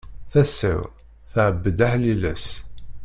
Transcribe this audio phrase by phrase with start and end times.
[0.31, 0.81] Tasa-w
[1.33, 2.47] tɛebbed aḥliles.